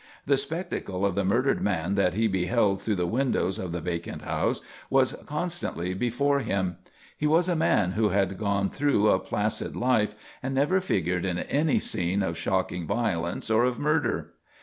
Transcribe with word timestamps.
The 0.25 0.35
spectacle 0.35 1.05
of 1.05 1.13
the 1.13 1.23
murdered 1.23 1.61
man 1.61 1.93
that 1.93 2.15
he 2.15 2.27
beheld 2.27 2.81
through 2.81 2.95
the 2.95 3.05
windows 3.05 3.59
of 3.59 3.71
the 3.71 3.81
vacant 3.81 4.23
house 4.23 4.61
was 4.89 5.13
constantly 5.27 5.93
before 5.93 6.39
him. 6.39 6.77
He 7.15 7.27
was 7.27 7.47
a 7.47 7.55
man 7.55 7.91
who 7.91 8.09
had 8.09 8.39
gone 8.39 8.71
through 8.71 9.09
a 9.09 9.19
placid 9.19 9.75
life 9.75 10.15
and 10.41 10.55
never 10.55 10.81
figured 10.81 11.23
in 11.23 11.37
any 11.37 11.77
scene 11.77 12.23
of 12.23 12.35
shocking 12.35 12.87
violence 12.87 13.51
or 13.51 13.63
of 13.63 13.77
murder. 13.77 14.33